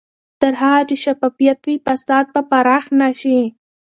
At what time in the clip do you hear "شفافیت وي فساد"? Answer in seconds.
1.03-2.25